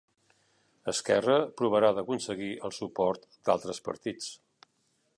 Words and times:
Esquerra 0.91 1.35
provarà 1.61 1.93
d'aconseguir 1.99 2.51
el 2.69 2.75
suport 2.81 3.31
d'altres 3.51 3.87
partits. 3.91 4.35